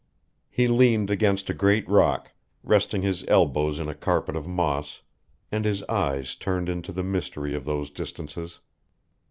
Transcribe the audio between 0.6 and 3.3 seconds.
leaned against a great rock, resting his